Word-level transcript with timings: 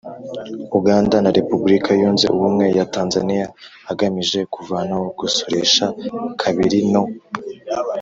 Uganda 0.77 1.15
na 1.23 1.31
Repubulika 1.39 1.89
Yunze 2.01 2.25
Ubumwe 2.35 2.65
ya 2.77 2.85
Tanzaniya 2.93 3.47
agamije 3.91 4.39
kuvanaho 4.53 5.05
gusoresha 5.19 5.85
kabiri 6.41 6.79
no 6.93 7.03